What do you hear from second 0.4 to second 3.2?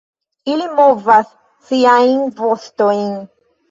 Ili movas siajn vostojn.